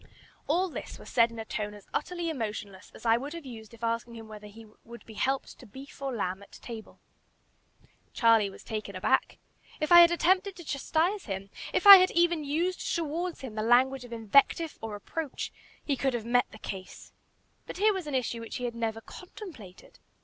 All 0.47 0.67
this 0.67 0.97
was 0.97 1.11
said 1.11 1.29
in 1.29 1.37
a 1.37 1.45
tone 1.45 1.75
as 1.75 1.85
utterly 1.93 2.27
emotionless 2.31 2.91
as 2.95 3.05
I 3.05 3.17
would 3.17 3.33
have 3.33 3.45
used 3.45 3.71
if 3.71 3.83
asking 3.83 4.15
him 4.15 4.27
whether 4.27 4.47
he 4.47 4.65
would 4.83 5.05
be 5.05 5.13
helped 5.13 5.59
to 5.59 5.67
beef 5.67 6.01
or 6.01 6.11
lamb 6.11 6.41
at 6.41 6.53
table. 6.53 6.99
Charlie 8.11 8.49
was 8.49 8.63
taken 8.63 8.95
aback. 8.95 9.37
If 9.79 9.91
I 9.91 9.99
had 10.01 10.09
attempted 10.09 10.55
to 10.55 10.63
chastise 10.63 11.25
him, 11.25 11.51
if 11.71 11.85
I 11.85 11.97
had 11.97 12.09
even 12.13 12.43
used 12.43 12.95
towards 12.95 13.41
him 13.41 13.53
the 13.53 13.61
language 13.61 14.03
of 14.03 14.11
invective 14.11 14.79
or 14.81 14.93
reproach, 14.93 15.51
he 15.85 15.95
could 15.95 16.15
have 16.15 16.25
met 16.25 16.47
the 16.49 16.57
case. 16.57 17.13
But 17.67 17.77
here 17.77 17.93
was 17.93 18.07
an 18.07 18.15
issue 18.15 18.39
which 18.41 18.55
he 18.55 18.63
had 18.65 18.73
never 18.73 19.01
contemplated. 19.01 19.99